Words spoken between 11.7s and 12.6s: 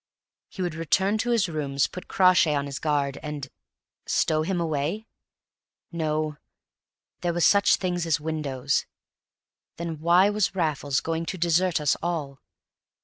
us all?